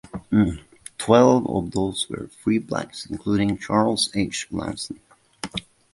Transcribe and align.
Twelve 0.97 1.45
of 1.47 1.69
those 1.69 2.09
were 2.09 2.27
free 2.41 2.57
blacks, 2.57 3.05
including 3.05 3.59
Charles 3.59 4.09
H. 4.15 4.47
Langston. 4.49 4.99